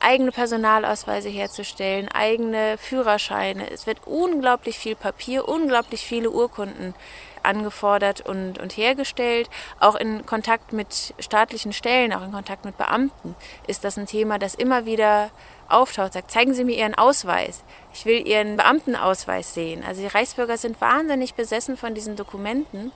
[0.00, 3.70] eigene Personalausweise herzustellen, eigene Führerscheine.
[3.70, 6.94] Es wird unglaublich viel Papier, unglaublich viele Urkunden
[7.42, 9.48] angefordert und, und hergestellt.
[9.80, 13.34] Auch in Kontakt mit staatlichen Stellen, auch in Kontakt mit Beamten
[13.66, 15.30] ist das ein Thema, das immer wieder
[15.74, 17.64] auftaucht, sagt, zeigen Sie mir Ihren Ausweis.
[17.92, 19.84] Ich will Ihren Beamtenausweis sehen.
[19.86, 22.92] Also die Reichsbürger sind wahnsinnig besessen von diesen Dokumenten.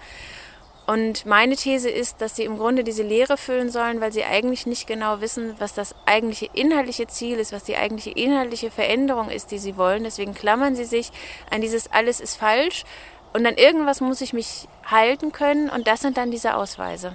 [0.88, 4.64] Und meine These ist, dass sie im Grunde diese Lehre füllen sollen, weil sie eigentlich
[4.64, 9.50] nicht genau wissen, was das eigentliche inhaltliche Ziel ist, was die eigentliche inhaltliche Veränderung ist,
[9.50, 10.04] die sie wollen.
[10.04, 11.12] Deswegen klammern sie sich
[11.50, 12.84] an dieses alles ist falsch
[13.34, 17.14] und an irgendwas muss ich mich halten können und das sind dann diese Ausweise.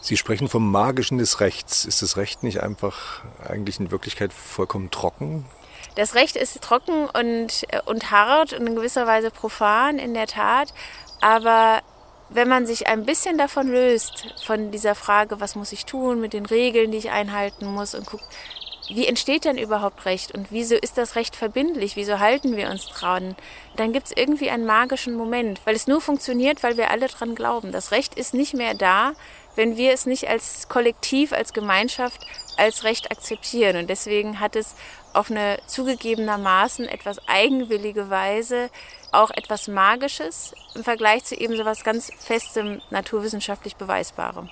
[0.00, 1.84] Sie sprechen vom Magischen des Rechts.
[1.84, 5.44] Ist das Recht nicht einfach eigentlich in Wirklichkeit vollkommen trocken?
[5.96, 10.72] Das Recht ist trocken und, und hart und in gewisser Weise profan, in der Tat.
[11.20, 11.80] Aber
[12.30, 16.32] wenn man sich ein bisschen davon löst, von dieser Frage, was muss ich tun mit
[16.32, 18.24] den Regeln, die ich einhalten muss und guckt,
[18.88, 22.86] wie entsteht denn überhaupt Recht und wieso ist das Recht verbindlich, wieso halten wir uns
[22.86, 23.36] dran,
[23.76, 27.34] dann gibt es irgendwie einen magischen Moment, weil es nur funktioniert, weil wir alle dran
[27.34, 27.70] glauben.
[27.70, 29.12] Das Recht ist nicht mehr da,
[29.58, 32.24] wenn wir es nicht als Kollektiv, als Gemeinschaft,
[32.56, 33.76] als Recht akzeptieren.
[33.76, 34.76] Und deswegen hat es
[35.12, 38.70] auf eine zugegebenermaßen etwas eigenwillige Weise
[39.10, 44.48] auch etwas Magisches im Vergleich zu eben so etwas ganz Festem, naturwissenschaftlich Beweisbarem.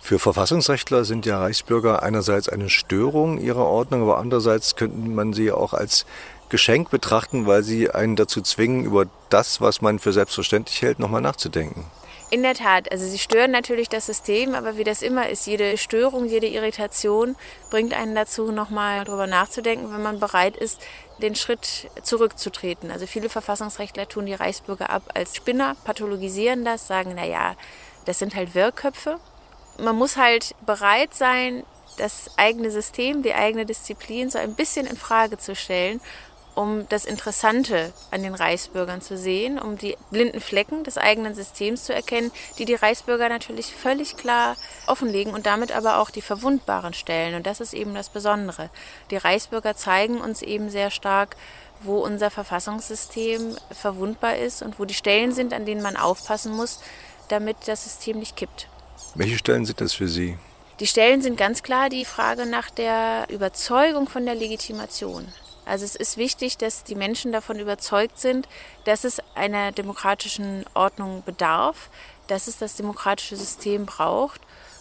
[0.00, 5.52] Für Verfassungsrechtler sind ja Reichsbürger einerseits eine Störung ihrer Ordnung, aber andererseits könnte man sie
[5.52, 6.06] auch als
[6.48, 11.20] Geschenk betrachten, weil sie einen dazu zwingen, über das, was man für selbstverständlich hält, nochmal
[11.20, 11.84] nachzudenken.
[12.32, 15.76] In der Tat, also sie stören natürlich das System, aber wie das immer ist, jede
[15.76, 17.34] Störung, jede Irritation
[17.70, 20.80] bringt einen dazu, nochmal darüber nachzudenken, wenn man bereit ist,
[21.20, 22.92] den Schritt zurückzutreten.
[22.92, 27.56] Also viele Verfassungsrechtler tun die Reichsbürger ab als Spinner, pathologisieren das, sagen, na ja,
[28.04, 29.18] das sind halt Wirrköpfe.
[29.78, 31.64] Man muss halt bereit sein,
[31.98, 36.00] das eigene System, die eigene Disziplin so ein bisschen in Frage zu stellen
[36.60, 41.84] um das Interessante an den Reichsbürgern zu sehen, um die blinden Flecken des eigenen Systems
[41.84, 46.92] zu erkennen, die die Reichsbürger natürlich völlig klar offenlegen und damit aber auch die verwundbaren
[46.92, 47.34] Stellen.
[47.34, 48.68] Und das ist eben das Besondere.
[49.10, 51.36] Die Reichsbürger zeigen uns eben sehr stark,
[51.82, 56.80] wo unser Verfassungssystem verwundbar ist und wo die Stellen sind, an denen man aufpassen muss,
[57.28, 58.68] damit das System nicht kippt.
[59.14, 60.36] Welche Stellen sind das für Sie?
[60.78, 65.26] Die Stellen sind ganz klar die Frage nach der Überzeugung von der Legitimation.
[65.64, 68.48] Also es ist wichtig, dass die Menschen davon überzeugt sind,
[68.84, 71.90] dass es einer demokratischen Ordnung bedarf,
[72.26, 74.40] dass es das demokratische System braucht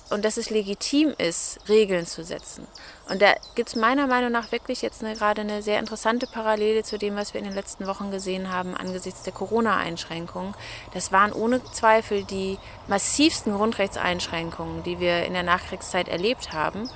[0.10, 2.68] und dass es legitim ist, Regeln zu setzen.
[3.10, 6.84] Und da gibt es meiner Meinung nach wirklich jetzt eine, gerade eine sehr interessante Parallele
[6.84, 10.56] zu dem, was wir in den letzten Wochen gesehen haben angesichts der Corona-Einschränkungen.
[10.94, 16.89] Das waren ohne Zweifel die massivsten Grundrechtseinschränkungen, die wir in der Nachkriegszeit erlebt haben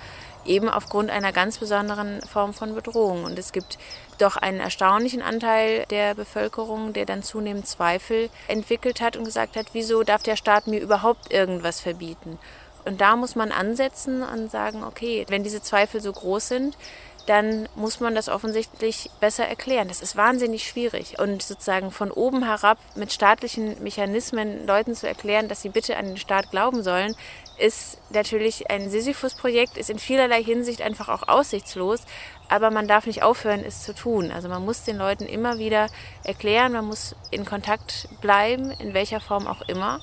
[0.45, 3.23] eben aufgrund einer ganz besonderen Form von Bedrohung.
[3.23, 3.77] Und es gibt
[4.17, 9.67] doch einen erstaunlichen Anteil der Bevölkerung, der dann zunehmend Zweifel entwickelt hat und gesagt hat,
[9.73, 12.37] wieso darf der Staat mir überhaupt irgendwas verbieten?
[12.85, 16.77] Und da muss man ansetzen und sagen, okay, wenn diese Zweifel so groß sind,
[17.25, 19.87] dann muss man das offensichtlich besser erklären.
[19.87, 21.19] Das ist wahnsinnig schwierig.
[21.19, 26.07] Und sozusagen von oben herab mit staatlichen Mechanismen Leuten zu erklären, dass sie bitte an
[26.07, 27.15] den Staat glauben sollen,
[27.57, 32.01] ist natürlich ein Sisyphus-Projekt, ist in vielerlei Hinsicht einfach auch aussichtslos.
[32.49, 34.31] Aber man darf nicht aufhören, es zu tun.
[34.31, 35.87] Also man muss den Leuten immer wieder
[36.25, 40.01] erklären, man muss in Kontakt bleiben, in welcher Form auch immer.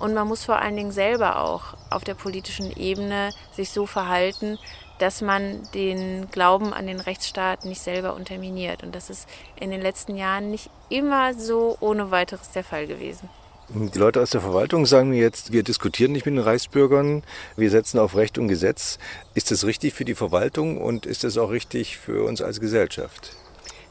[0.00, 4.58] Und man muss vor allen Dingen selber auch auf der politischen Ebene sich so verhalten,
[4.98, 8.82] dass man den Glauben an den Rechtsstaat nicht selber unterminiert.
[8.82, 9.28] Und das ist
[9.60, 13.28] in den letzten Jahren nicht immer so ohne weiteres der Fall gewesen.
[13.70, 17.22] Die Leute aus der Verwaltung sagen mir jetzt, wir diskutieren nicht mit den Reichsbürgern,
[17.56, 18.98] wir setzen auf Recht und Gesetz.
[19.34, 23.36] Ist das richtig für die Verwaltung und ist das auch richtig für uns als Gesellschaft?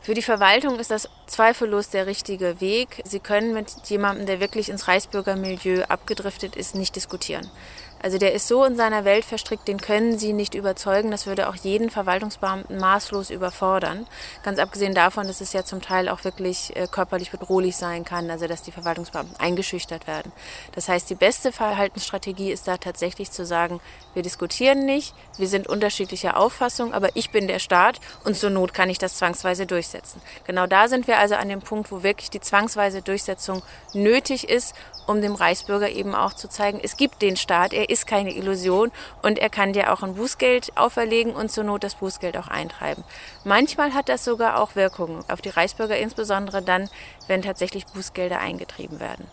[0.01, 3.03] Für die Verwaltung ist das zweifellos der richtige Weg.
[3.03, 7.45] Sie können mit jemandem, der wirklich ins Reichsbürgermilieu abgedriftet ist, nicht diskutieren.
[8.01, 11.11] Also der ist so in seiner Welt verstrickt, den können Sie nicht überzeugen.
[11.11, 14.07] Das würde auch jeden Verwaltungsbeamten maßlos überfordern.
[14.43, 18.29] Ganz abgesehen davon, dass es ja zum Teil auch wirklich äh, körperlich bedrohlich sein kann,
[18.29, 20.31] also dass die Verwaltungsbeamten eingeschüchtert werden.
[20.73, 23.79] Das heißt, die beste Verhaltensstrategie ist da tatsächlich zu sagen,
[24.13, 28.73] wir diskutieren nicht, wir sind unterschiedlicher Auffassung, aber ich bin der Staat und zur Not
[28.73, 30.21] kann ich das zwangsweise durchsetzen.
[30.45, 34.75] Genau da sind wir also an dem Punkt, wo wirklich die zwangsweise Durchsetzung nötig ist
[35.07, 38.91] um dem Reichsbürger eben auch zu zeigen, es gibt den Staat, er ist keine Illusion
[39.21, 43.03] und er kann dir auch ein Bußgeld auferlegen und zur Not das Bußgeld auch eintreiben.
[43.43, 46.89] Manchmal hat das sogar auch Wirkungen auf die Reichsbürger, insbesondere dann,
[47.27, 49.27] wenn tatsächlich Bußgelder eingetrieben werden.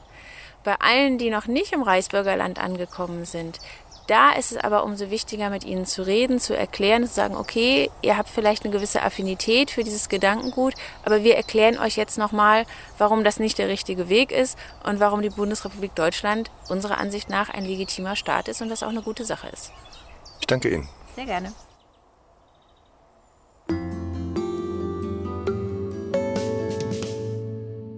[0.65, 3.61] Bei allen, die noch nicht im Reichsbürgerland angekommen sind,
[4.07, 7.91] da ist es aber umso wichtiger, mit ihnen zu reden, zu erklären, zu sagen, okay,
[8.03, 10.75] ihr habt vielleicht eine gewisse Affinität für dieses Gedankengut,
[11.05, 12.67] aber wir erklären euch jetzt nochmal,
[12.99, 17.49] warum das nicht der richtige Weg ist und warum die Bundesrepublik Deutschland unserer Ansicht nach
[17.49, 19.73] ein legitimer Staat ist und das auch eine gute Sache ist.
[20.41, 20.89] Ich danke Ihnen.
[21.17, 21.53] Sehr gerne.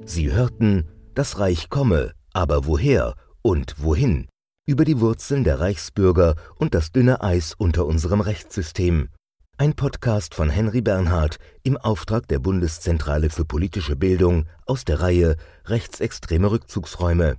[0.05, 4.29] Sie hörten, das Reich komme, aber woher und wohin?
[4.67, 9.09] Über die Wurzeln der Reichsbürger und das dünne Eis unter unserem Rechtssystem.
[9.57, 15.37] Ein Podcast von Henry Bernhard im Auftrag der Bundeszentrale für politische Bildung aus der Reihe
[15.65, 17.37] Rechtsextreme Rückzugsräume